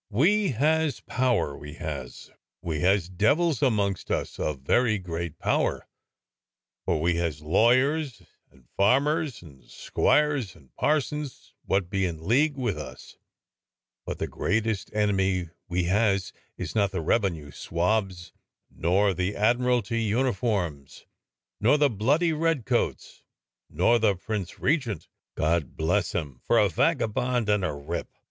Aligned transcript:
We 0.09 0.49
has 0.53 0.99
power, 1.01 1.55
we 1.55 1.75
hasj 1.75 2.31
we 2.63 2.79
has 2.79 3.07
devils 3.07 3.61
amongst 3.61 4.09
us 4.09 4.39
of 4.39 4.61
very 4.61 4.97
great 4.97 5.37
power, 5.37 5.87
for 6.85 6.99
we 6.99 7.17
has 7.17 7.43
lawyers, 7.43 8.23
and 8.49 8.67
farmers, 8.75 9.43
and 9.43 9.63
squires, 9.69 10.55
and 10.55 10.73
parsons 10.75 11.53
wot 11.67 11.87
be 11.91 12.07
in 12.07 12.27
league 12.27 12.57
with 12.57 12.79
us, 12.79 13.17
but 14.03 14.17
the 14.17 14.25
greatest 14.25 14.89
enemy 14.91 15.49
we 15.69 15.83
has 15.83 16.33
is 16.57 16.73
not 16.73 16.89
the 16.89 16.99
revenue 17.01 17.51
swabs, 17.51 18.33
nor 18.71 19.13
the 19.13 19.35
Admiralty 19.35 20.01
uniforms, 20.01 21.05
nor 21.59 21.77
the 21.77 21.91
bloody 21.91 22.33
red 22.33 22.65
coats, 22.65 23.21
nor 23.69 23.99
the 23.99 24.15
Prince 24.15 24.57
Regent— 24.57 25.07
God 25.35 25.77
bless 25.77 26.13
him 26.13 26.39
for 26.43 26.57
a 26.57 26.69
vaga 26.69 27.07
bond 27.07 27.47
and 27.49 27.63
a 27.63 27.71
*rip!' 27.71 28.07